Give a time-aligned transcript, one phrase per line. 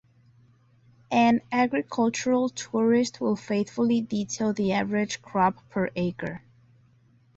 [1.11, 6.41] An agricultural tourist will faithfully detail the average crop per acre.